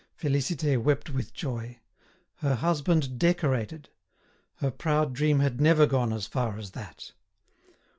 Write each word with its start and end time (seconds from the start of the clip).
Félicité 0.19 0.81
wept 0.81 1.11
with 1.11 1.31
joy. 1.31 1.79
Her 2.37 2.55
husband 2.55 3.19
decorated! 3.19 3.89
Her 4.55 4.71
proud 4.71 5.13
dream 5.13 5.41
had 5.41 5.61
never 5.61 5.85
gone 5.85 6.11
as 6.11 6.25
far 6.25 6.57
as 6.57 6.71
that. 6.71 7.11